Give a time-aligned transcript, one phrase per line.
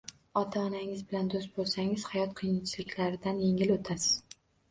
[0.39, 4.09] Ota-onangiz bilan do‘st bo‘lsangiz hayot qiyinchiliklaridan yengil o‘tasiz.